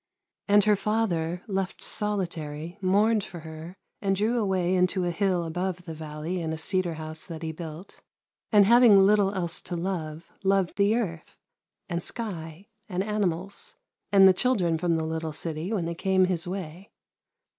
And 0.47 0.63
her 0.63 0.75
father, 0.75 1.43
left 1.47 1.83
solitary, 1.83 2.79
mourned 2.81 3.23
for 3.23 3.41
her, 3.41 3.75
and 4.01 4.15
drew 4.15 4.39
away 4.39 4.73
into 4.73 5.05
a 5.05 5.11
hill 5.11 5.43
above 5.43 5.85
the 5.85 5.93
valley 5.93 6.41
in 6.41 6.51
a 6.51 6.57
cedar 6.57 6.95
house 6.95 7.27
that 7.27 7.43
he 7.43 7.51
built; 7.51 8.01
and 8.51 8.65
having 8.65 8.97
little 9.05 9.31
else 9.35 9.61
to 9.61 9.75
love, 9.77 10.31
loved 10.43 10.77
the 10.77 10.95
earth, 10.95 11.35
and 11.87 12.01
sky, 12.01 12.67
and 12.89 13.03
animals, 13.03 13.75
and 14.11 14.27
the 14.27 14.33
children 14.33 14.79
from 14.79 14.95
the 14.95 15.05
little 15.05 15.33
city 15.33 15.71
when 15.71 15.85
they 15.85 15.93
came 15.93 16.25
his 16.25 16.47
way. 16.47 16.89